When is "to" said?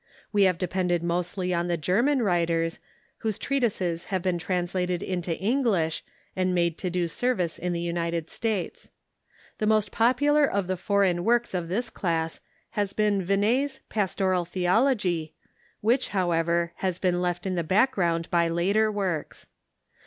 6.79-6.89